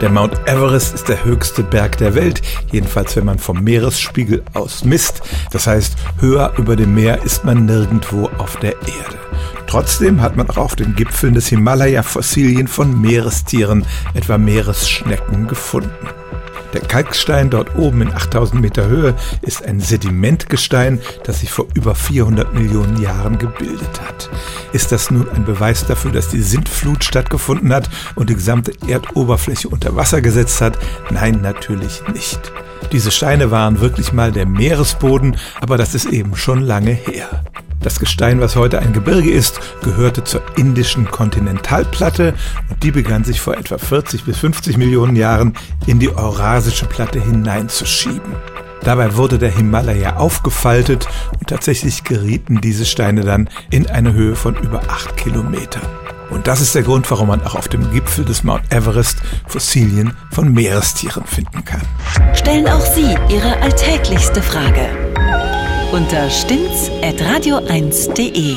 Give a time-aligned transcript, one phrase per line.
[0.00, 4.84] Der Mount Everest ist der höchste Berg der Welt, jedenfalls wenn man vom Meeresspiegel aus
[4.84, 5.22] misst.
[5.52, 9.18] Das heißt, höher über dem Meer ist man nirgendwo auf der Erde.
[9.66, 15.90] Trotzdem hat man auch auf den Gipfeln des Himalaya Fossilien von Meerestieren, etwa Meeresschnecken, gefunden.
[16.74, 21.94] Der Kalkstein dort oben in 8000 Meter Höhe ist ein Sedimentgestein, das sich vor über
[21.94, 24.28] 400 Millionen Jahren gebildet hat.
[24.74, 29.68] Ist das nun ein Beweis dafür, dass die Sintflut stattgefunden hat und die gesamte Erdoberfläche
[29.68, 30.76] unter Wasser gesetzt hat?
[31.10, 32.50] Nein, natürlich nicht.
[32.90, 37.44] Diese Steine waren wirklich mal der Meeresboden, aber das ist eben schon lange her.
[37.82, 42.34] Das Gestein, was heute ein Gebirge ist, gehörte zur indischen Kontinentalplatte
[42.68, 45.54] und die begann sich vor etwa 40 bis 50 Millionen Jahren
[45.86, 48.34] in die Eurasische Platte hineinzuschieben.
[48.84, 54.54] Dabei wurde der Himalaya aufgefaltet und tatsächlich gerieten diese Steine dann in eine Höhe von
[54.56, 55.82] über 8 Kilometern.
[56.30, 60.14] Und das ist der Grund, warum man auch auf dem Gipfel des Mount Everest Fossilien
[60.30, 61.82] von Meerestieren finden kann.
[62.34, 64.88] Stellen auch Sie Ihre alltäglichste Frage
[65.92, 68.56] unter stimmtz.radio1.de.